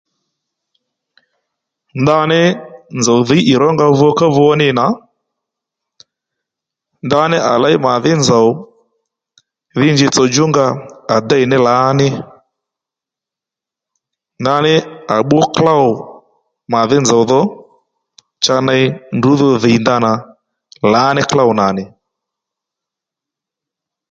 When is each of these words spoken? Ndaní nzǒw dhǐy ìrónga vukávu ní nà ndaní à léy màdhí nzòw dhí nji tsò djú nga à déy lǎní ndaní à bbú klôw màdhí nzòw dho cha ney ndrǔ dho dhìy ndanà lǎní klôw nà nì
Ndaní 2.01 2.41
nzǒw 2.97 3.21
dhǐy 3.27 3.41
ìrónga 3.53 3.85
vukávu 3.99 4.45
ní 4.59 4.67
nà 4.77 4.85
ndaní 7.05 7.37
à 7.51 7.53
léy 7.63 7.77
màdhí 7.85 8.11
nzòw 8.21 8.47
dhí 9.79 9.87
nji 9.93 10.07
tsò 10.13 10.23
djú 10.29 10.43
nga 10.51 10.65
à 11.15 11.15
déy 11.29 11.45
lǎní 11.67 12.07
ndaní 14.41 14.73
à 15.15 15.17
bbú 15.23 15.37
klôw 15.55 15.85
màdhí 16.71 16.97
nzòw 17.01 17.23
dho 17.29 17.41
cha 18.43 18.55
ney 18.67 18.83
ndrǔ 19.17 19.31
dho 19.39 19.49
dhìy 19.63 19.77
ndanà 19.81 20.11
lǎní 20.93 21.21
klôw 21.31 21.49
nà 21.59 21.67
nì 21.77 21.83